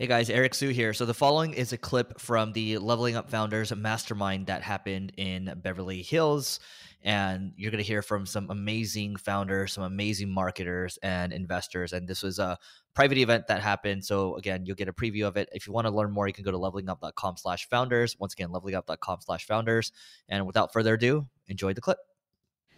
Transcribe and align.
Hey 0.00 0.06
guys, 0.06 0.30
Eric 0.30 0.54
Siu 0.54 0.68
here. 0.68 0.94
So 0.94 1.06
the 1.06 1.12
following 1.12 1.54
is 1.54 1.72
a 1.72 1.76
clip 1.76 2.20
from 2.20 2.52
the 2.52 2.78
Leveling 2.78 3.16
Up 3.16 3.30
Founders 3.30 3.74
Mastermind 3.74 4.46
that 4.46 4.62
happened 4.62 5.10
in 5.16 5.52
Beverly 5.60 6.02
Hills. 6.02 6.60
And 7.02 7.52
you're 7.56 7.72
going 7.72 7.82
to 7.82 7.88
hear 7.88 8.00
from 8.00 8.24
some 8.24 8.48
amazing 8.48 9.16
founders, 9.16 9.72
some 9.72 9.82
amazing 9.82 10.30
marketers 10.30 11.00
and 11.02 11.32
investors. 11.32 11.92
And 11.92 12.06
this 12.06 12.22
was 12.22 12.38
a 12.38 12.58
private 12.94 13.18
event 13.18 13.48
that 13.48 13.60
happened. 13.60 14.04
So 14.04 14.36
again, 14.36 14.64
you'll 14.64 14.76
get 14.76 14.86
a 14.86 14.92
preview 14.92 15.26
of 15.26 15.36
it. 15.36 15.48
If 15.50 15.66
you 15.66 15.72
want 15.72 15.88
to 15.88 15.92
learn 15.92 16.12
more, 16.12 16.28
you 16.28 16.32
can 16.32 16.44
go 16.44 16.52
to 16.52 16.58
levelingup.com 16.58 17.36
slash 17.36 17.68
founders. 17.68 18.14
Once 18.20 18.34
again, 18.34 18.50
levelingup.com 18.50 19.18
slash 19.22 19.46
founders. 19.46 19.90
And 20.28 20.46
without 20.46 20.72
further 20.72 20.94
ado, 20.94 21.26
enjoy 21.48 21.72
the 21.72 21.80
clip. 21.80 21.98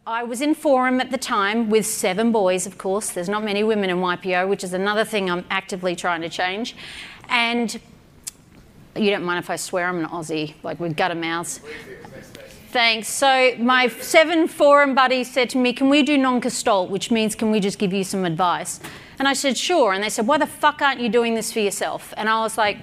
I 0.07 0.23
was 0.25 0.41
in 0.41 0.55
Forum 0.55 0.99
at 1.01 1.11
the 1.11 1.19
time 1.19 1.69
with 1.69 1.85
seven 1.85 2.33
boys, 2.33 2.67
of 2.67 2.79
course. 2.79 3.11
There's 3.11 3.29
not 3.29 3.45
many 3.45 3.63
women 3.63 3.91
in 3.91 3.99
YPO, 3.99 4.49
which 4.49 4.65
is 4.65 4.73
another 4.73 5.05
thing 5.05 5.31
I'm 5.31 5.45
actively 5.51 5.95
trying 5.95 6.23
to 6.23 6.31
change. 6.31 6.75
And 7.29 7.79
you 8.97 9.11
don't 9.11 9.25
mind 9.25 9.39
if 9.39 9.51
I 9.51 9.57
swear 9.57 9.87
I'm 9.87 9.99
an 9.99 10.07
Aussie, 10.07 10.55
like 10.63 10.81
with 10.81 10.97
gutter 10.97 11.15
mouths. 11.15 11.61
Thanks. 12.71 13.09
So 13.09 13.55
my 13.59 13.89
seven 13.89 14.49
forum 14.49 14.95
buddies 14.95 15.31
said 15.31 15.51
to 15.51 15.59
me, 15.59 15.73
"Can 15.73 15.91
we 15.91 16.03
do 16.03 16.17
non-gestalt, 16.17 16.89
which 16.89 17.11
means 17.11 17.35
can 17.35 17.51
we 17.51 17.61
just 17.61 17.79
give 17.79 17.93
you 17.93 18.05
some 18.05 18.25
advice?" 18.25 18.81
And 19.19 19.29
I 19.29 19.33
said, 19.33 19.59
"Sure." 19.59 19.93
And 19.93 20.03
they 20.03 20.09
said, 20.09 20.27
"Why 20.27 20.39
the 20.39 20.47
fuck 20.47 20.81
aren't 20.81 21.01
you 21.01 21.09
doing 21.09 21.35
this 21.35 21.53
for 21.53 21.61
yourself?" 21.61 22.15
And 22.17 22.29
I 22.29 22.41
was 22.41 22.57
like, 22.57 22.79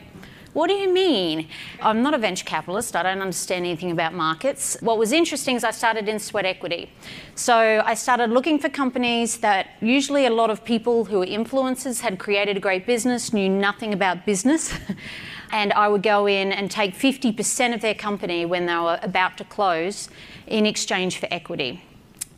what 0.57 0.69
do 0.69 0.73
you 0.73 0.91
mean? 0.91 1.47
I'm 1.83 2.01
not 2.01 2.15
a 2.15 2.17
venture 2.17 2.43
capitalist. 2.43 2.95
I 2.95 3.03
don't 3.03 3.21
understand 3.21 3.63
anything 3.63 3.91
about 3.91 4.15
markets. 4.15 4.75
What 4.81 4.97
was 4.97 5.11
interesting 5.11 5.55
is 5.55 5.63
I 5.63 5.69
started 5.69 6.09
in 6.09 6.17
sweat 6.17 6.45
equity. 6.45 6.89
So 7.35 7.83
I 7.85 7.93
started 7.93 8.31
looking 8.31 8.57
for 8.57 8.67
companies 8.67 9.37
that 9.37 9.67
usually 9.81 10.25
a 10.25 10.31
lot 10.31 10.49
of 10.49 10.65
people 10.65 11.05
who 11.05 11.19
were 11.19 11.27
influencers 11.27 12.01
had 12.01 12.17
created 12.17 12.57
a 12.57 12.59
great 12.59 12.87
business, 12.87 13.33
knew 13.33 13.47
nothing 13.47 13.93
about 13.93 14.25
business. 14.25 14.73
and 15.51 15.73
I 15.73 15.89
would 15.89 16.01
go 16.01 16.25
in 16.25 16.51
and 16.51 16.71
take 16.71 16.95
50% 16.95 17.75
of 17.75 17.81
their 17.81 17.93
company 17.93 18.43
when 18.47 18.65
they 18.65 18.77
were 18.77 18.97
about 19.03 19.37
to 19.37 19.43
close 19.43 20.09
in 20.47 20.65
exchange 20.65 21.19
for 21.19 21.27
equity. 21.29 21.83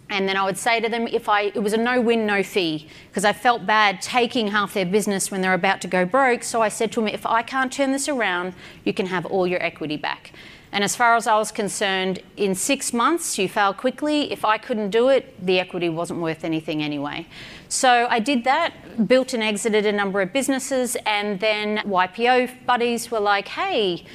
And 0.10 0.28
then 0.28 0.38
I 0.38 0.44
would 0.44 0.58
say 0.58 0.80
to 0.80 0.90
them 0.90 1.08
if 1.08 1.30
I 1.30 1.44
it 1.44 1.60
was 1.60 1.74
a 1.74 1.78
no 1.78 2.02
win 2.02 2.26
no 2.26 2.42
fee 2.42 2.88
because 3.10 3.26
I 3.26 3.34
felt 3.34 3.66
bad 3.66 4.02
taking 4.02 4.48
half 4.48 4.74
their 4.74 4.86
business 4.86 5.30
when 5.30 5.42
they're 5.42 5.54
about 5.54 5.82
to 5.82 5.88
go 5.88 6.06
broke. 6.06 6.44
So 6.44 6.62
I 6.62 6.70
said 6.70 6.92
to 6.94 7.02
them 7.02 7.08
if 7.08 7.26
I 7.26 7.42
can't 7.42 7.72
turn 7.72 7.92
this 7.92 8.08
around, 8.08 8.54
you 8.84 8.94
can 8.94 9.06
have 9.08 9.26
all 9.26 9.46
your 9.46 9.62
equity 9.62 9.98
back. 9.98 10.32
And 10.72 10.84
as 10.84 10.96
far 10.96 11.16
as 11.16 11.26
I 11.26 11.36
was 11.38 11.52
concerned, 11.52 12.22
in 12.38 12.54
six 12.54 12.94
months, 12.94 13.40
you 13.40 13.50
fail 13.50 13.74
quickly. 13.74 14.32
If 14.32 14.46
I 14.46 14.58
couldn't 14.60 14.92
do 14.92 15.10
it, 15.10 15.44
the 15.44 15.60
equity 15.60 15.90
wasn't 15.90 16.20
worth 16.20 16.44
anything 16.44 16.84
anyway. 16.84 17.26
So 17.70 18.08
I 18.10 18.20
did 18.20 18.44
that, 18.44 19.08
built 19.08 19.34
and 19.34 19.42
exited 19.42 19.86
a 19.88 19.92
number 19.92 20.22
of 20.22 20.32
businesses, 20.32 20.96
and 21.08 21.40
then 21.40 21.78
YPO 21.80 22.66
buddies 22.68 23.10
were 23.10 23.20
like, 23.20 23.48
hey, 23.48 24.06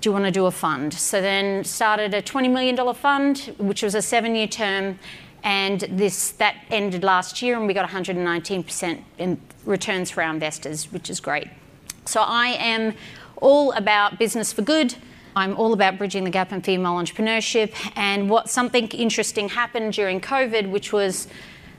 do 0.00 0.08
you 0.08 0.12
want 0.12 0.24
to 0.24 0.30
do 0.30 0.46
a 0.46 0.50
fund? 0.50 0.94
So 0.94 1.20
then 1.20 1.64
started 1.64 2.14
a 2.14 2.22
$20 2.22 2.50
million 2.50 2.94
fund, 2.94 3.54
which 3.58 3.82
was 3.82 3.94
a 3.94 4.02
seven 4.02 4.34
year 4.34 4.46
term. 4.46 4.98
And 5.42 5.80
this 5.80 6.32
that 6.32 6.56
ended 6.70 7.02
last 7.02 7.40
year, 7.40 7.56
and 7.56 7.66
we 7.66 7.72
got 7.72 7.88
119% 7.88 9.02
in 9.18 9.40
returns 9.64 10.10
for 10.10 10.22
our 10.22 10.30
investors, 10.30 10.92
which 10.92 11.08
is 11.08 11.18
great. 11.18 11.48
So 12.04 12.20
I 12.20 12.48
am 12.58 12.94
all 13.36 13.72
about 13.72 14.18
business 14.18 14.52
for 14.52 14.62
good. 14.62 14.94
I'm 15.36 15.56
all 15.56 15.72
about 15.72 15.96
bridging 15.96 16.24
the 16.24 16.30
gap 16.30 16.52
in 16.52 16.60
female 16.60 16.92
entrepreneurship. 16.92 17.72
And 17.96 18.28
what 18.28 18.50
something 18.50 18.88
interesting 18.88 19.48
happened 19.48 19.92
during 19.94 20.20
COVID, 20.20 20.70
which 20.70 20.92
was, 20.92 21.28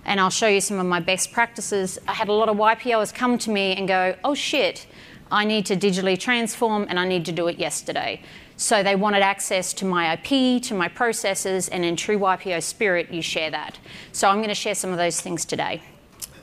and 0.06 0.20
I'll 0.20 0.30
show 0.30 0.48
you 0.48 0.62
some 0.62 0.80
of 0.80 0.86
my 0.86 1.00
best 1.00 1.32
practices. 1.32 2.00
I 2.08 2.14
had 2.14 2.30
a 2.30 2.34
lot 2.34 2.50
of 2.50 2.58
YPOs 2.58 3.14
come 3.14 3.38
to 3.40 3.52
me 3.52 3.76
and 3.76 3.88
go, 3.88 4.16
"Oh 4.24 4.34
shit, 4.34 4.88
I 5.32 5.46
need 5.46 5.66
to 5.68 5.76
digitally 5.76 6.20
transform 6.20 6.86
and 6.90 7.00
I 7.00 7.08
need 7.08 7.26
to 7.26 7.32
do 7.32 7.48
it 7.48 7.58
yesterday. 7.58 8.22
So 8.58 8.84
they 8.84 8.96
wanted 8.96 9.24
access 9.24 9.74
to 9.74 9.86
my 9.86 10.14
IP, 10.14 10.62
to 10.64 10.76
my 10.76 10.88
processes, 10.88 11.68
and 11.70 11.84
in 11.84 11.96
true 11.96 12.20
YPO 12.20 12.62
spirit, 12.62 13.12
you 13.12 13.22
share 13.22 13.50
that. 13.50 13.80
So 14.12 14.30
I'm 14.30 14.38
going 14.38 14.50
to 14.50 14.56
share 14.56 14.76
some 14.76 14.92
of 14.92 14.98
those 14.98 15.20
things 15.20 15.46
today. 15.46 15.82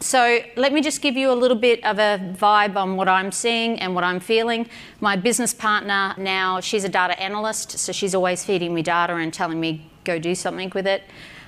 So 0.00 0.40
let 0.56 0.72
me 0.72 0.80
just 0.80 1.02
give 1.02 1.16
you 1.16 1.30
a 1.30 1.34
little 1.34 1.56
bit 1.56 1.84
of 1.84 1.98
a 1.98 2.18
vibe 2.38 2.76
on 2.76 2.96
what 2.96 3.08
I'm 3.08 3.32
seeing 3.32 3.80
and 3.80 3.94
what 3.94 4.04
I'm 4.04 4.20
feeling. 4.20 4.68
My 5.00 5.16
business 5.16 5.52
partner 5.52 6.14
now, 6.16 6.60
she's 6.60 6.84
a 6.84 6.88
data 6.88 7.20
analyst, 7.20 7.78
so 7.78 7.92
she's 7.92 8.14
always 8.14 8.44
feeding 8.44 8.72
me 8.72 8.82
data 8.82 9.14
and 9.14 9.34
telling 9.34 9.60
me 9.60 9.90
go 10.04 10.18
do 10.18 10.34
something 10.34 10.70
with 10.74 10.86
it, 10.86 11.02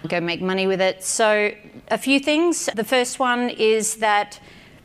go 0.08 0.20
make 0.20 0.42
money 0.42 0.66
with 0.66 0.80
it. 0.80 1.04
So 1.04 1.52
a 1.88 1.98
few 1.98 2.18
things. 2.18 2.68
The 2.74 2.84
first 2.84 3.18
one 3.18 3.50
is 3.50 3.96
that 3.96 4.40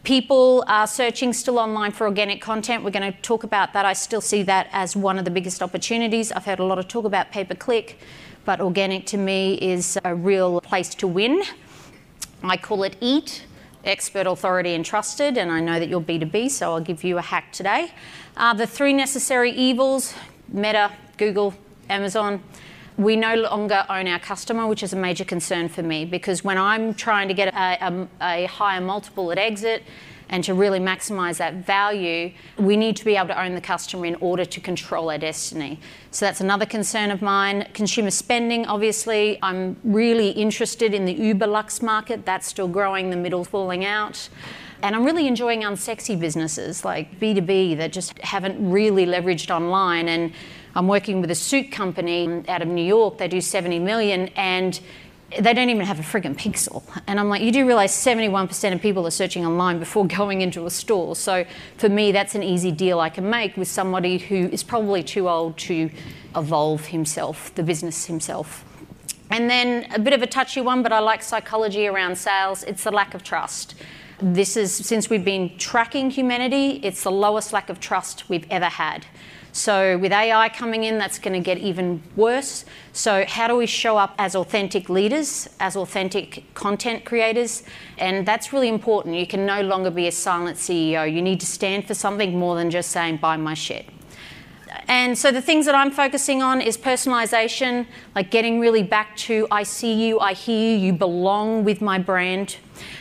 People 0.05 0.63
are 0.67 0.85
searching 0.85 1.33
still 1.33 1.57
online 1.57 1.91
for 1.91 2.05
organic 2.05 2.39
content. 2.39 2.83
We're 2.83 2.91
going 2.91 3.11
to 3.11 3.19
talk 3.23 3.43
about 3.43 3.73
that. 3.73 3.85
I 3.85 3.93
still 3.93 4.21
see 4.21 4.43
that 4.43 4.69
as 4.71 4.95
one 4.95 5.17
of 5.17 5.25
the 5.25 5.31
biggest 5.31 5.63
opportunities. 5.63 6.31
I've 6.31 6.45
heard 6.45 6.59
a 6.59 6.63
lot 6.63 6.77
of 6.77 6.87
talk 6.87 7.05
about 7.05 7.31
pay 7.31 7.43
per 7.43 7.55
click, 7.55 7.97
but 8.45 8.61
organic 8.61 9.07
to 9.07 9.17
me 9.17 9.55
is 9.55 9.97
a 10.05 10.13
real 10.13 10.61
place 10.61 10.93
to 10.95 11.07
win. 11.07 11.41
I 12.43 12.55
call 12.55 12.83
it 12.83 12.97
EAT 13.01 13.45
expert, 13.83 14.27
authority, 14.27 14.75
and 14.75 14.85
trusted. 14.85 15.39
And 15.39 15.51
I 15.51 15.59
know 15.59 15.79
that 15.79 15.89
you're 15.89 16.01
B2B, 16.01 16.51
so 16.51 16.73
I'll 16.73 16.81
give 16.81 17.03
you 17.03 17.17
a 17.17 17.23
hack 17.23 17.51
today. 17.51 17.91
Uh, 18.37 18.53
the 18.53 18.67
three 18.67 18.93
necessary 18.93 19.49
evils 19.53 20.13
Meta, 20.49 20.91
Google, 21.17 21.55
Amazon. 21.89 22.43
We 22.97 23.15
no 23.15 23.35
longer 23.35 23.85
own 23.89 24.07
our 24.07 24.19
customer, 24.19 24.67
which 24.67 24.81
is 24.81 24.93
a 24.93 24.95
major 24.95 25.25
concern 25.25 25.67
for 25.69 25.83
me 25.83 26.05
because 26.05 26.43
when 26.43 26.57
I'm 26.57 26.93
trying 26.93 27.27
to 27.27 27.33
get 27.33 27.53
a, 27.53 28.07
a, 28.21 28.43
a 28.43 28.45
higher 28.47 28.81
multiple 28.81 29.31
at 29.31 29.37
exit, 29.37 29.83
and 30.29 30.43
to 30.43 30.53
really 30.53 30.79
maximize 30.79 31.37
that 31.37 31.53
value, 31.65 32.31
we 32.57 32.77
need 32.77 32.95
to 32.95 33.05
be 33.05 33.15
able 33.15 33.27
to 33.27 33.41
own 33.41 33.53
the 33.53 33.61
customer 33.61 34.05
in 34.05 34.15
order 34.15 34.45
to 34.45 34.59
control 34.59 35.09
our 35.11 35.17
destiny. 35.17 35.79
So 36.11 36.25
that's 36.25 36.41
another 36.41 36.65
concern 36.65 37.11
of 37.11 37.21
mine. 37.21 37.67
Consumer 37.73 38.11
spending, 38.11 38.65
obviously, 38.65 39.37
I'm 39.43 39.77
really 39.83 40.29
interested 40.29 40.93
in 40.93 41.05
the 41.05 41.13
Uber 41.13 41.47
Lux 41.47 41.81
market. 41.81 42.25
That's 42.25 42.47
still 42.47 42.67
growing, 42.67 43.09
the 43.09 43.17
middle 43.17 43.43
falling 43.43 43.85
out. 43.85 44.29
And 44.81 44.95
I'm 44.95 45.03
really 45.03 45.27
enjoying 45.27 45.61
unsexy 45.61 46.19
businesses 46.19 46.83
like 46.83 47.19
B2B 47.19 47.77
that 47.77 47.91
just 47.91 48.17
haven't 48.19 48.69
really 48.69 49.05
leveraged 49.05 49.53
online. 49.53 50.07
And 50.07 50.33
I'm 50.75 50.87
working 50.87 51.21
with 51.21 51.31
a 51.31 51.35
suit 51.35 51.71
company 51.71 52.43
out 52.49 52.61
of 52.61 52.67
New 52.67 52.83
York. 52.83 53.17
They 53.17 53.27
do 53.27 53.39
70 53.39 53.79
million 53.79 54.27
and 54.35 54.79
they 55.39 55.53
don't 55.53 55.69
even 55.69 55.85
have 55.85 55.99
a 55.99 56.03
frigging 56.03 56.35
pixel. 56.35 56.83
And 57.07 57.19
I'm 57.19 57.29
like, 57.29 57.41
you 57.41 57.51
do 57.51 57.65
realize 57.65 57.91
71% 57.91 58.73
of 58.73 58.81
people 58.81 59.07
are 59.07 59.11
searching 59.11 59.45
online 59.45 59.79
before 59.79 60.05
going 60.19 60.41
into 60.41 60.65
a 60.65 60.69
store. 60.69 61.15
So 61.15 61.45
for 61.77 61.89
me, 61.89 62.11
that's 62.11 62.35
an 62.35 62.43
easy 62.43 62.71
deal 62.71 62.99
I 62.99 63.09
can 63.09 63.29
make 63.29 63.57
with 63.57 63.67
somebody 63.67 64.17
who 64.17 64.47
is 64.49 64.63
probably 64.63 65.01
too 65.01 65.29
old 65.29 65.57
to 65.59 65.89
evolve 66.35 66.85
himself, 66.87 67.53
the 67.55 67.63
business 67.63 68.05
himself. 68.05 68.65
And 69.31 69.49
then 69.49 69.91
a 69.91 69.99
bit 69.99 70.13
of 70.13 70.21
a 70.21 70.27
touchy 70.27 70.61
one, 70.61 70.83
but 70.83 70.91
I 70.91 70.99
like 70.99 71.23
psychology 71.23 71.87
around 71.87 72.17
sales. 72.17 72.63
It's 72.63 72.83
the 72.83 72.91
lack 72.91 73.13
of 73.13 73.23
trust. 73.23 73.75
This 74.19 74.55
is, 74.55 74.73
since 74.73 75.09
we've 75.09 75.25
been 75.25 75.57
tracking 75.57 76.09
humanity, 76.09 76.79
it's 76.83 77.03
the 77.03 77.11
lowest 77.11 77.51
lack 77.51 77.69
of 77.69 77.79
trust 77.79 78.29
we've 78.29 78.45
ever 78.49 78.65
had. 78.65 79.05
So 79.55 79.97
with 79.97 80.11
AI 80.11 80.49
coming 80.49 80.83
in, 80.83 80.97
that's 80.97 81.17
going 81.17 81.31
to 81.31 81.39
get 81.39 81.57
even 81.57 82.03
worse. 82.17 82.65
So 82.91 83.23
how 83.25 83.47
do 83.47 83.55
we 83.55 83.65
show 83.65 83.95
up 83.95 84.13
as 84.17 84.35
authentic 84.35 84.89
leaders, 84.89 85.47
as 85.61 85.77
authentic 85.77 86.43
content 86.55 87.05
creators? 87.05 87.63
And 87.97 88.25
that's 88.25 88.51
really 88.51 88.67
important. 88.67 89.15
You 89.15 89.25
can 89.25 89.45
no 89.45 89.61
longer 89.61 89.89
be 89.89 90.07
a 90.07 90.11
silent 90.11 90.57
CEO. 90.57 91.09
You 91.09 91.21
need 91.21 91.39
to 91.39 91.45
stand 91.45 91.87
for 91.87 91.93
something 91.93 92.37
more 92.37 92.57
than 92.57 92.69
just 92.69 92.91
saying, 92.91 93.17
buy 93.17 93.37
my 93.37 93.53
shit. 93.53 93.85
And 94.89 95.17
so 95.17 95.31
the 95.31 95.41
things 95.41 95.65
that 95.67 95.73
I'm 95.73 95.89
focusing 95.89 96.43
on 96.43 96.59
is 96.59 96.77
personalization, 96.77 97.87
like 98.13 98.31
getting 98.31 98.59
really 98.59 98.83
back 98.83 99.15
to 99.17 99.47
I 99.51 99.63
see 99.63 99.93
you, 99.93 100.19
I 100.19 100.33
hear 100.33 100.77
you, 100.77 100.87
you 100.87 100.91
belong 100.91 101.63
with 101.63 101.79
my 101.79 101.97
brand, 101.97 102.57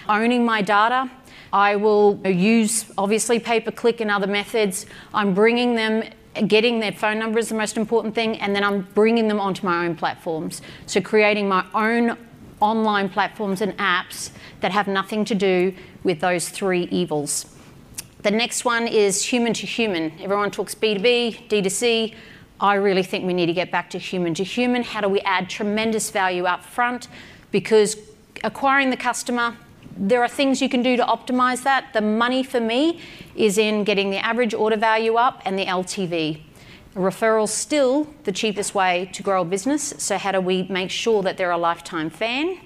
owning 0.08 0.44
my 0.44 0.62
data. 0.62 1.10
I 1.52 1.74
will 1.74 2.24
use 2.24 2.92
obviously 2.96 3.40
pay 3.40 3.58
per 3.58 3.72
click 3.72 4.00
and 4.00 4.08
other 4.08 4.28
methods. 4.28 4.86
I'm 5.12 5.34
bringing 5.34 5.74
them 5.74 6.04
getting 6.46 6.80
their 6.80 6.92
phone 6.92 7.18
number 7.18 7.38
is 7.38 7.48
the 7.48 7.54
most 7.54 7.76
important 7.76 8.14
thing, 8.14 8.38
and 8.40 8.54
then 8.54 8.64
I'm 8.64 8.82
bringing 8.94 9.28
them 9.28 9.40
onto 9.40 9.64
my 9.64 9.86
own 9.86 9.96
platforms. 9.96 10.62
So 10.86 11.00
creating 11.00 11.48
my 11.48 11.64
own 11.74 12.16
online 12.60 13.08
platforms 13.08 13.60
and 13.60 13.76
apps 13.78 14.30
that 14.60 14.72
have 14.72 14.88
nothing 14.88 15.24
to 15.26 15.34
do 15.34 15.74
with 16.02 16.20
those 16.20 16.48
three 16.48 16.84
evils. 16.84 17.46
The 18.22 18.30
next 18.30 18.64
one 18.64 18.86
is 18.86 19.24
human 19.24 19.52
to 19.54 19.66
human. 19.66 20.12
Everyone 20.20 20.50
talks 20.50 20.74
B2B, 20.74 21.48
D2C. 21.48 22.14
I 22.60 22.74
really 22.74 23.02
think 23.02 23.26
we 23.26 23.34
need 23.34 23.46
to 23.46 23.52
get 23.52 23.70
back 23.70 23.90
to 23.90 23.98
human 23.98 24.32
to 24.34 24.44
human. 24.44 24.82
How 24.82 25.00
do 25.02 25.08
we 25.08 25.20
add 25.20 25.50
tremendous 25.50 26.10
value 26.10 26.44
up 26.44 26.64
front? 26.64 27.08
Because 27.50 27.96
acquiring 28.42 28.90
the 28.90 28.96
customer, 28.96 29.56
there 29.96 30.22
are 30.22 30.28
things 30.28 30.60
you 30.60 30.68
can 30.68 30.82
do 30.82 30.96
to 30.96 31.04
optimize 31.04 31.62
that. 31.62 31.92
The 31.92 32.00
money 32.00 32.42
for 32.42 32.60
me 32.60 33.00
is 33.36 33.58
in 33.58 33.84
getting 33.84 34.10
the 34.10 34.18
average 34.18 34.54
order 34.54 34.76
value 34.76 35.14
up 35.14 35.42
and 35.44 35.58
the 35.58 35.66
LTV. 35.66 36.40
Referrals 36.94 37.48
still 37.48 38.08
the 38.24 38.32
cheapest 38.32 38.74
way 38.74 39.10
to 39.12 39.22
grow 39.22 39.42
a 39.42 39.44
business. 39.44 39.94
So 39.98 40.16
how 40.18 40.32
do 40.32 40.40
we 40.40 40.64
make 40.64 40.90
sure 40.90 41.22
that 41.22 41.36
they're 41.36 41.50
a 41.50 41.58
lifetime 41.58 42.10
fan? 42.10 42.58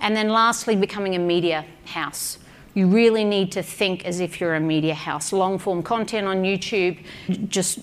And 0.00 0.16
then 0.16 0.28
lastly, 0.28 0.76
becoming 0.76 1.14
a 1.14 1.18
media 1.18 1.64
house. 1.86 2.38
You 2.74 2.86
really 2.86 3.24
need 3.24 3.52
to 3.52 3.62
think 3.62 4.04
as 4.04 4.20
if 4.20 4.40
you're 4.40 4.54
a 4.54 4.60
media 4.60 4.94
house. 4.94 5.32
Long 5.32 5.58
form 5.58 5.82
content 5.82 6.26
on 6.26 6.42
YouTube. 6.42 6.98
Just 7.48 7.78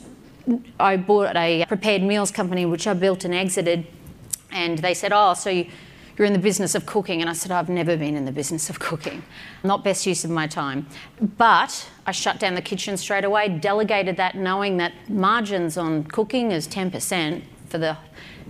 I 0.80 0.98
bought 0.98 1.36
a 1.36 1.66
prepared 1.68 2.04
meals 2.04 2.30
company 2.30 2.66
which 2.66 2.86
I 2.86 2.94
built 2.94 3.26
and 3.26 3.34
exited, 3.34 3.88
and 4.52 4.78
they 4.78 4.94
said, 4.94 5.12
"Oh, 5.12 5.34
so 5.34 5.50
you." 5.50 5.68
You're 6.18 6.28
in 6.28 6.34
the 6.34 6.40
business 6.40 6.76
of 6.76 6.86
cooking. 6.86 7.22
And 7.22 7.30
I 7.30 7.34
said, 7.34 7.52
I've 7.52 7.70
never 7.70 7.98
been 7.98 8.16
in 8.16 8.26
the 8.26 8.32
business 8.32 8.70
of 8.70 8.80
cooking. 8.80 9.24
Not 9.64 9.84
best 9.84 10.06
use 10.06 10.24
of 10.24 10.32
my 10.32 10.48
time. 10.48 10.88
But 11.38 11.90
I 12.06 12.12
shut 12.12 12.40
down 12.40 12.56
the 12.56 12.62
kitchen 12.62 12.98
straight 12.98 13.24
away, 13.24 13.50
delegated 13.50 14.18
that 14.18 14.36
knowing 14.36 14.78
that 14.78 14.94
margins 15.10 15.78
on 15.78 16.04
cooking 16.06 16.52
is 16.52 16.68
10% 16.68 17.44
for 17.68 17.78
the 17.78 17.98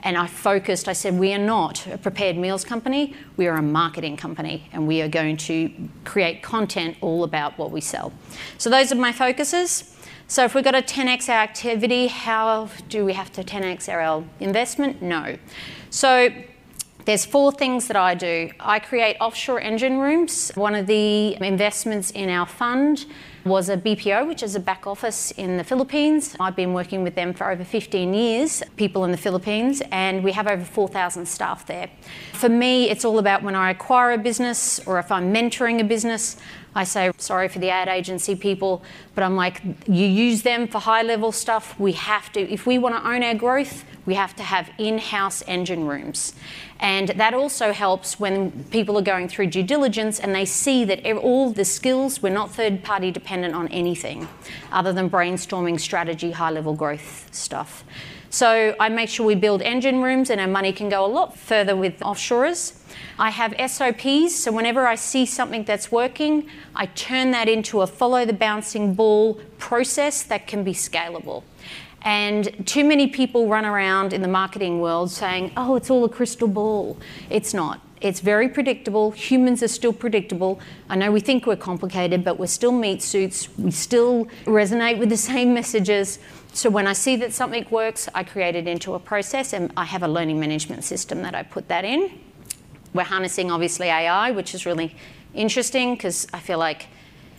and 0.03 0.17
I 0.17 0.27
focused, 0.27 0.89
I 0.89 0.93
said, 0.93 1.17
we 1.17 1.33
are 1.33 1.39
not 1.39 1.87
a 1.87 1.97
prepared 1.97 2.35
meals 2.35 2.65
company, 2.65 3.15
we 3.37 3.47
are 3.47 3.55
a 3.55 3.61
marketing 3.61 4.17
company, 4.17 4.67
and 4.73 4.85
we 4.85 5.01
are 5.01 5.07
going 5.07 5.37
to 5.37 5.71
create 6.03 6.43
content 6.43 6.97
all 6.99 7.23
about 7.23 7.57
what 7.57 7.71
we 7.71 7.79
sell. 7.79 8.11
So 8.57 8.69
those 8.69 8.91
are 8.91 8.95
my 8.95 9.13
focuses. 9.13 9.95
So 10.27 10.43
if 10.43 10.55
we've 10.55 10.63
got 10.63 10.75
a 10.75 10.81
10x 10.81 11.29
our 11.29 11.37
activity, 11.37 12.07
how 12.07 12.69
do 12.89 13.05
we 13.05 13.13
have 13.13 13.31
to 13.33 13.43
10x 13.43 13.87
our 13.87 14.25
investment? 14.41 15.01
No. 15.01 15.37
So 15.89 16.29
there's 17.05 17.25
four 17.25 17.51
things 17.51 17.87
that 17.87 17.97
I 17.97 18.15
do. 18.15 18.51
I 18.59 18.79
create 18.79 19.17
offshore 19.19 19.59
engine 19.59 19.97
rooms. 19.97 20.51
One 20.55 20.75
of 20.75 20.87
the 20.87 21.35
investments 21.43 22.11
in 22.11 22.29
our 22.29 22.45
fund 22.45 23.05
was 23.45 23.67
a 23.67 23.75
BPO, 23.75 24.25
which 24.25 24.41
is 24.41 24.55
a 24.55 24.59
back 24.59 24.87
office 24.87 25.31
in 25.31 25.57
the 25.57 25.63
Philippines. 25.65 26.35
I've 26.39 26.55
been 26.55 26.73
working 26.73 27.03
with 27.03 27.15
them 27.15 27.33
for 27.33 27.51
over 27.51 27.65
15 27.65 28.13
years, 28.13 28.63
people 28.77 29.03
in 29.03 29.11
the 29.11 29.17
Philippines, 29.17 29.81
and 29.91 30.23
we 30.23 30.31
have 30.31 30.47
over 30.47 30.63
4,000 30.63 31.25
staff 31.25 31.65
there. 31.65 31.89
For 32.33 32.47
me, 32.47 32.89
it's 32.89 33.03
all 33.03 33.19
about 33.19 33.43
when 33.43 33.55
I 33.55 33.71
acquire 33.71 34.13
a 34.13 34.17
business 34.17 34.79
or 34.87 34.97
if 34.97 35.11
I'm 35.11 35.33
mentoring 35.33 35.81
a 35.81 35.83
business, 35.83 36.37
I 36.75 36.83
say, 36.83 37.11
sorry 37.17 37.47
for 37.47 37.59
the 37.59 37.69
ad 37.69 37.87
agency 37.87 38.35
people, 38.35 38.83
but 39.13 39.23
I'm 39.23 39.35
like, 39.35 39.61
you 39.87 40.05
use 40.05 40.41
them 40.41 40.67
for 40.67 40.79
high 40.79 41.03
level 41.03 41.31
stuff. 41.31 41.79
We 41.79 41.91
have 41.93 42.31
to, 42.33 42.41
if 42.41 42.65
we 42.65 42.77
want 42.77 42.95
to 42.95 43.07
own 43.07 43.23
our 43.23 43.35
growth, 43.35 43.85
we 44.05 44.15
have 44.15 44.35
to 44.37 44.43
have 44.43 44.69
in 44.77 44.97
house 44.97 45.43
engine 45.47 45.85
rooms. 45.85 46.33
And 46.79 47.09
that 47.09 47.33
also 47.33 47.71
helps 47.71 48.19
when 48.19 48.65
people 48.65 48.97
are 48.97 49.03
going 49.03 49.29
through 49.29 49.47
due 49.47 49.63
diligence 49.63 50.19
and 50.19 50.33
they 50.35 50.45
see 50.45 50.83
that 50.85 51.05
all 51.17 51.51
the 51.51 51.63
skills, 51.63 52.21
we're 52.21 52.33
not 52.33 52.51
third 52.51 52.83
party 52.83 53.11
dependent 53.11 53.55
on 53.55 53.67
anything 53.69 54.27
other 54.71 54.91
than 54.91 55.09
brainstorming 55.09 55.79
strategy, 55.79 56.31
high 56.31 56.49
level 56.49 56.73
growth 56.73 57.29
stuff. 57.31 57.83
So 58.33 58.75
I 58.79 58.89
make 58.89 59.09
sure 59.09 59.27
we 59.27 59.35
build 59.35 59.61
engine 59.61 60.01
rooms 60.01 60.31
and 60.31 60.41
our 60.41 60.47
money 60.47 60.73
can 60.73 60.89
go 60.89 61.05
a 61.05 61.07
lot 61.07 61.37
further 61.37 61.75
with 61.75 62.01
offshorers. 62.01 62.83
I 63.19 63.29
have 63.29 63.53
SOPs, 63.71 64.33
so 64.33 64.51
whenever 64.51 64.87
I 64.87 64.95
see 64.95 65.27
something 65.27 65.65
that's 65.65 65.91
working, 65.91 66.49
I 66.75 66.87
turn 66.87 67.29
that 67.29 67.47
into 67.47 67.81
a 67.81 67.87
follow 67.87 68.25
the 68.25 68.33
bouncing 68.33 68.95
ball 68.95 69.35
process 69.59 70.23
that 70.23 70.47
can 70.47 70.63
be 70.63 70.73
scalable. 70.73 71.43
And 72.01 72.65
too 72.65 72.83
many 72.83 73.05
people 73.05 73.47
run 73.47 73.65
around 73.65 74.13
in 74.13 74.23
the 74.23 74.27
marketing 74.27 74.81
world 74.81 75.11
saying, 75.11 75.51
oh, 75.55 75.75
it's 75.75 75.91
all 75.91 76.03
a 76.03 76.09
crystal 76.09 76.47
ball. 76.47 76.97
It's 77.29 77.53
not. 77.53 77.81
It's 78.03 78.19
very 78.19 78.49
predictable. 78.49 79.11
Humans 79.11 79.63
are 79.63 79.69
still 79.69 79.93
predictable. 79.93 80.59
I 80.89 80.97
know 80.97 81.09
we 81.09 81.21
think 81.21 81.45
we're 81.45 81.55
complicated, 81.55 82.25
but 82.25 82.37
we're 82.37 82.47
still 82.47 82.73
meat 82.73 83.01
suits. 83.01 83.47
We 83.57 83.71
still 83.71 84.25
resonate 84.43 84.97
with 84.97 85.07
the 85.07 85.15
same 85.15 85.53
messages. 85.53 86.19
So 86.51 86.69
when 86.69 86.85
I 86.85 86.91
see 86.91 87.15
that 87.15 87.31
something 87.31 87.65
works, 87.71 88.09
I 88.13 88.25
create 88.25 88.57
it 88.57 88.67
into 88.67 88.93
a 88.93 88.99
process 88.99 89.53
and 89.53 89.71
I 89.77 89.85
have 89.85 90.03
a 90.03 90.07
learning 90.09 90.37
management 90.37 90.83
system 90.83 91.21
that 91.21 91.33
I 91.33 91.43
put 91.43 91.69
that 91.69 91.85
in. 91.85 92.19
We're 92.93 93.03
harnessing 93.03 93.49
obviously 93.49 93.87
AI, 93.87 94.31
which 94.31 94.53
is 94.53 94.65
really 94.65 94.97
interesting 95.33 95.95
because 95.95 96.27
I 96.33 96.41
feel 96.41 96.59
like 96.59 96.87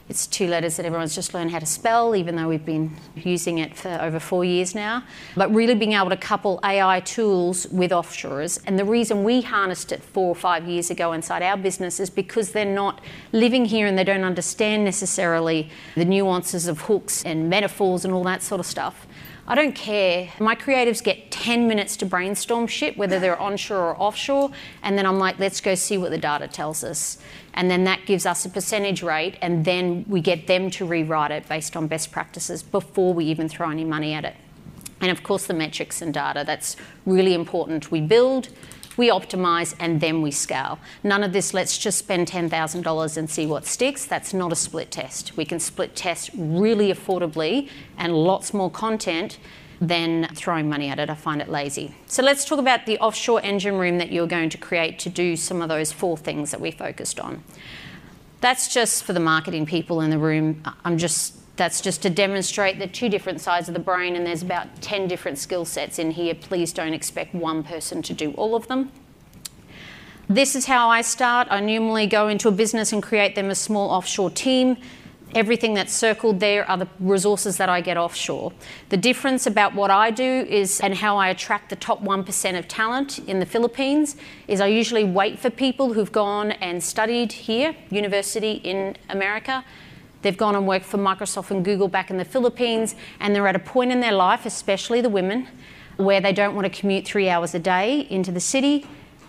it's 0.09 0.27
two 0.27 0.47
letters 0.47 0.77
that 0.77 0.85
everyone's 0.85 1.15
just 1.15 1.33
learned 1.33 1.51
how 1.51 1.59
to 1.59 1.67
spell, 1.67 2.15
even 2.15 2.37
though 2.37 2.47
we've 2.47 2.65
been 2.65 2.95
using 3.17 3.59
it 3.59 3.75
for 3.75 3.89
over 4.03 4.21
four 4.21 4.45
years 4.45 4.75
now. 4.75 5.03
But 5.35 5.55
really 5.55 5.75
being 5.75 5.95
able 5.95 6.11
to 6.11 6.17
couple 6.17 6.61
AI 6.63 7.01
tools 7.01 7.67
with 7.69 7.91
offshorers. 7.91 8.61
And 8.67 8.79
the 8.79 8.85
reason 8.85 9.25
we 9.25 9.41
harnessed 9.41 9.93
it 9.93 10.03
four 10.03 10.29
or 10.29 10.35
five 10.35 10.69
years 10.69 10.91
ago 10.91 11.13
inside 11.13 11.43
our 11.43 11.57
business 11.57 12.01
is 12.01 12.11
because 12.11 12.53
they're 12.53 12.67
not 12.67 13.01
living 13.33 13.65
here 13.65 13.87
and 13.87 13.97
they 13.97 14.05
don't 14.05 14.25
understand 14.25 14.85
necessarily 14.85 15.71
the 15.95 16.05
nuances 16.05 16.67
of 16.67 16.83
hooks 16.83 17.25
and 17.25 17.49
metaphors 17.49 18.05
and 18.05 18.13
all 18.13 18.25
that 18.25 18.43
sort 18.43 18.61
of 18.61 18.67
stuff. 18.67 19.07
I 19.47 19.55
don't 19.55 19.75
care. 19.75 20.31
My 20.41 20.55
creatives 20.55 21.03
get 21.05 21.31
10 21.31 21.69
minutes 21.69 21.97
to 21.99 22.07
brainstorm 22.07 22.67
shit, 22.67 22.97
whether 22.97 23.21
they're 23.21 23.39
onshore 23.39 23.91
or 23.91 24.01
offshore. 24.01 24.51
And 24.83 24.97
then 24.97 25.05
I'm 25.05 25.19
like, 25.19 25.39
let's 25.39 25.61
go 25.61 25.75
see 25.75 25.99
what 25.99 26.11
the 26.11 26.19
data 26.19 26.49
tells 26.49 26.83
us. 26.83 27.19
And 27.53 27.71
then 27.71 27.85
that 27.85 28.07
gives 28.07 28.25
us 28.25 28.47
a 28.47 28.49
percentage 28.49 29.03
rate. 29.03 29.37
And 29.43 29.65
then 29.65 30.05
we 30.09 30.21
get 30.21 30.47
them 30.47 30.71
to 30.71 30.87
rewrite 30.87 31.31
it 31.31 31.47
based 31.49 31.77
on 31.77 31.89
best 31.89 32.11
practices 32.11 32.63
before 32.63 33.13
we 33.13 33.27
even 33.27 33.49
throw 33.49 33.71
any 33.71 33.85
money 33.85 34.15
at 34.15 34.25
it. 34.25 34.35
And 35.01 35.11
of 35.11 35.23
course, 35.23 35.47
the 35.47 35.55
metrics 35.55 36.01
and 36.01 36.15
data. 36.15 36.45
That's 36.47 36.77
really 37.05 37.35
important. 37.35 37.91
We 37.91 38.01
build, 38.01 38.49
we 38.97 39.11
optimize, 39.11 39.75
and 39.79 40.01
then 40.01 40.23
we 40.23 40.31
scale. 40.31 40.79
None 41.03 41.23
of 41.23 41.33
this, 41.33 41.55
let's 41.55 41.79
just 41.79 41.99
spend 41.99 42.29
$10,000 42.29 43.17
and 43.17 43.31
see 43.31 43.47
what 43.47 43.67
sticks. 43.67 44.05
That's 44.07 44.35
not 44.35 44.53
a 44.53 44.57
split 44.57 44.91
test. 44.91 45.37
We 45.37 45.45
can 45.45 45.59
split 45.59 45.97
test 45.97 46.31
really 46.35 46.93
affordably 46.93 47.69
and 47.97 48.15
lots 48.15 48.55
more 48.55 48.71
content 48.71 49.39
than 49.81 50.29
throwing 50.35 50.69
money 50.69 50.89
at 50.89 50.99
it. 50.99 51.11
I 51.11 51.15
find 51.15 51.41
it 51.41 51.49
lazy. 51.49 51.95
So 52.07 52.23
let's 52.23 52.45
talk 52.45 52.59
about 52.59 52.87
the 52.87 52.99
offshore 52.99 53.41
engine 53.43 53.77
room 53.77 53.99
that 53.99 54.13
you're 54.13 54.27
going 54.27 54.51
to 54.51 54.59
create 54.59 54.99
to 55.01 55.09
do 55.09 55.37
some 55.37 55.63
of 55.63 55.69
those 55.69 55.93
four 55.93 56.17
things 56.17 56.51
that 56.53 56.61
we 56.61 56.71
focused 56.71 57.21
on. 57.21 57.43
That's 58.41 58.73
just 58.73 59.05
for 59.05 59.13
the 59.13 59.21
marketing 59.21 59.67
people 59.67 60.01
in 60.01 60.11
the 60.11 60.19
room. 60.19 60.63
I'm 60.85 60.99
just 60.99 61.35
that's 61.57 61.81
just 61.81 62.03
to 62.03 62.11
demonstrate 62.11 62.79
the 62.79 62.87
two 62.87 63.09
different 63.09 63.41
sides 63.41 63.69
of 63.69 63.75
the 63.75 63.81
brain, 63.81 64.17
and 64.17 64.27
there's 64.27 64.43
about 64.43 64.83
10 64.83 65.07
different 65.07 65.39
skill 65.39 65.65
sets 65.65 65.99
in 65.99 66.11
here. 66.11 66.35
Please 66.35 66.73
don't 66.73 66.95
expect 66.95 67.35
one 67.35 67.63
person 67.63 68.03
to 68.03 68.13
do 68.13 68.33
all 68.33 68.57
of 68.57 68.67
them. 68.67 68.91
This 70.29 70.57
is 70.57 70.67
how 70.67 70.89
I 70.89 71.03
start. 71.03 71.49
I 71.51 71.61
normally 71.61 72.07
go 72.07 72.29
into 72.29 72.49
a 72.49 72.53
business 72.53 72.93
and 72.93 73.03
create 73.03 73.35
them 73.35 73.51
a 73.51 73.55
small 73.55 73.91
offshore 73.91 74.31
team. 74.31 74.79
Everything 75.35 75.75
that's 75.75 75.93
circled 75.93 76.41
there 76.41 76.69
are 76.71 76.79
the 76.79 76.89
resources 76.99 77.57
that 77.57 77.69
I 77.69 77.81
get 77.81 77.97
offshore. 77.97 78.53
The 78.89 78.97
difference 78.97 79.47
about 79.47 79.75
what 79.75 79.91
I 79.91 80.11
do 80.11 80.47
is, 80.49 80.81
and 80.81 80.95
how 80.95 81.17
I 81.19 81.29
attract 81.29 81.71
the 81.71 81.77
top 81.77 82.03
1% 82.03 82.59
of 82.59 82.69
talent 82.69 83.19
in 83.19 83.41
the 83.41 83.47
Philippines, 83.47 84.17
is 84.49 84.61
I 84.61 84.69
usually 84.69 85.05
wait 85.05 85.39
for 85.39 85.51
people 85.51 85.93
who've 85.93 86.13
gone 86.13 86.53
and 86.53 86.83
studied 86.83 87.33
here, 87.33 87.77
university 87.91 88.53
in 88.53 88.97
America, 89.09 89.65
They've 90.25 90.35
gone 90.35 90.57
and 90.57 90.67
worked 90.67 90.87
for 90.87 90.97
Microsoft 90.97 91.51
and 91.51 91.63
Google 91.63 91.87
back 91.87 92.09
in 92.09 92.17
the 92.17 92.25
Philippines, 92.25 92.95
and 93.21 93.35
they're 93.35 93.47
at 93.47 93.55
a 93.55 93.59
point 93.59 93.93
in 93.93 94.01
their 94.01 94.13
life, 94.13 94.47
especially 94.47 95.03
the 95.03 95.11
women, 95.11 95.47
where 95.99 96.19
they 96.19 96.33
don't 96.33 96.55
want 96.55 96.65
to 96.65 96.81
commute 96.81 97.05
three 97.05 97.29
hours 97.29 97.55
a 97.55 97.59
day 97.59 98.07
into 98.09 98.33
the 98.33 98.41
city. 98.41 98.87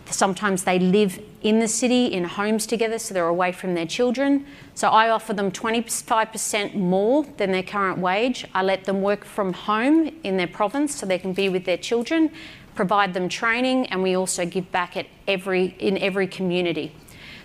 Sometimes 0.09 0.63
they 0.63 0.79
live 0.79 1.21
in 1.41 1.59
the 1.59 1.67
city 1.67 2.05
in 2.05 2.23
homes 2.23 2.65
together, 2.65 2.97
so 2.97 3.13
they're 3.13 3.27
away 3.27 3.51
from 3.51 3.73
their 3.73 3.85
children. 3.85 4.45
So 4.73 4.87
I 4.87 5.09
offer 5.09 5.33
them 5.33 5.51
25% 5.51 6.75
more 6.75 7.25
than 7.35 7.51
their 7.51 7.63
current 7.63 7.97
wage. 7.97 8.45
I 8.53 8.63
let 8.63 8.85
them 8.85 9.01
work 9.01 9.25
from 9.25 9.51
home 9.51 10.15
in 10.23 10.37
their 10.37 10.47
province 10.47 10.95
so 10.95 11.05
they 11.05 11.19
can 11.19 11.33
be 11.33 11.49
with 11.49 11.65
their 11.65 11.77
children, 11.77 12.31
provide 12.73 13.13
them 13.13 13.27
training, 13.27 13.87
and 13.87 14.01
we 14.01 14.15
also 14.15 14.45
give 14.45 14.71
back 14.71 14.95
at 14.95 15.07
every, 15.27 15.75
in 15.77 15.97
every 15.97 16.27
community. 16.27 16.93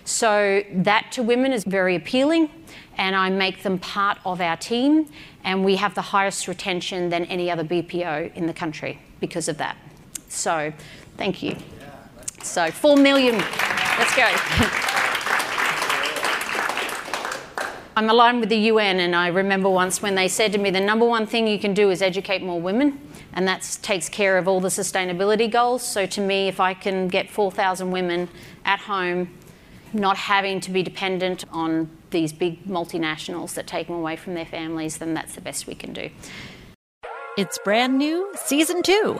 So 0.05 0.63
that 0.71 1.11
to 1.11 1.23
women 1.23 1.51
is 1.51 1.63
very 1.63 1.95
appealing 1.95 2.49
and 2.97 3.15
I 3.15 3.29
make 3.29 3.63
them 3.63 3.79
part 3.79 4.17
of 4.25 4.41
our 4.41 4.57
team. 4.57 5.07
And 5.43 5.65
we 5.65 5.75
have 5.77 5.95
the 5.95 6.01
highest 6.01 6.47
retention 6.47 7.09
than 7.09 7.25
any 7.25 7.49
other 7.49 7.63
BPO 7.63 8.35
in 8.35 8.45
the 8.45 8.53
country 8.53 8.99
because 9.19 9.47
of 9.47 9.57
that. 9.57 9.77
So, 10.27 10.71
thank 11.17 11.41
you. 11.43 11.55
So, 12.43 12.71
four 12.71 12.95
million. 12.97 13.37
Let's 13.37 14.15
go. 14.15 14.27
I'm 17.95 18.09
aligned 18.09 18.39
with 18.39 18.49
the 18.49 18.57
UN, 18.57 19.01
and 19.01 19.15
I 19.15 19.27
remember 19.27 19.69
once 19.69 20.01
when 20.01 20.15
they 20.15 20.27
said 20.29 20.53
to 20.53 20.57
me, 20.57 20.71
the 20.71 20.79
number 20.79 21.05
one 21.05 21.25
thing 21.25 21.45
you 21.45 21.59
can 21.59 21.73
do 21.73 21.91
is 21.91 22.01
educate 22.01 22.41
more 22.41 22.59
women, 22.59 22.99
and 23.33 23.47
that 23.47 23.77
takes 23.81 24.07
care 24.07 24.37
of 24.37 24.47
all 24.47 24.61
the 24.61 24.69
sustainability 24.69 25.51
goals. 25.51 25.83
So, 25.83 26.05
to 26.05 26.21
me, 26.21 26.47
if 26.47 26.59
I 26.59 26.73
can 26.73 27.09
get 27.09 27.29
4,000 27.29 27.91
women 27.91 28.29
at 28.63 28.79
home 28.79 29.29
not 29.93 30.17
having 30.17 30.59
to 30.61 30.71
be 30.71 30.83
dependent 30.83 31.45
on 31.51 31.89
these 32.11 32.33
big 32.33 32.65
multinationals 32.65 33.53
that 33.55 33.67
take 33.67 33.87
them 33.87 33.95
away 33.95 34.15
from 34.15 34.33
their 34.33 34.45
families, 34.45 34.97
then 34.97 35.13
that's 35.13 35.35
the 35.35 35.41
best 35.41 35.67
we 35.67 35.75
can 35.75 35.93
do. 35.93 36.09
It's 37.37 37.57
brand 37.63 37.97
new, 37.97 38.33
season 38.35 38.83
two. 38.83 39.19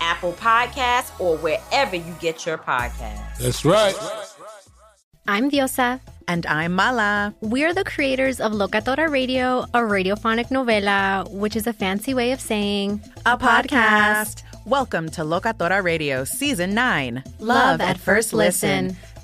Apple 0.00 0.32
Podcasts, 0.34 1.18
or 1.20 1.36
wherever 1.38 1.96
you 1.96 2.14
get 2.20 2.46
your 2.46 2.58
podcasts. 2.58 3.38
That's 3.38 3.64
right. 3.64 3.94
I'm 5.26 5.50
Diosa. 5.50 6.00
And 6.26 6.44
I'm 6.46 6.72
Mala. 6.74 7.34
We're 7.40 7.72
the 7.72 7.84
creators 7.84 8.38
of 8.38 8.52
Locatora 8.52 9.10
Radio, 9.10 9.60
a 9.72 9.80
radiophonic 9.80 10.48
novela, 10.50 11.30
which 11.30 11.56
is 11.56 11.66
a 11.66 11.72
fancy 11.72 12.12
way 12.12 12.32
of 12.32 12.40
saying 12.40 13.00
a, 13.24 13.32
a 13.32 13.38
podcast. 13.38 14.42
podcast. 14.42 14.42
Welcome 14.66 15.08
to 15.12 15.22
Locatora 15.22 15.82
Radio 15.82 16.24
Season 16.24 16.74
9 16.74 17.22
Love, 17.38 17.40
Love 17.40 17.80
at, 17.80 17.90
at, 17.90 17.98
First 17.98 18.34
listen. 18.34 18.88
listen. 18.88 18.98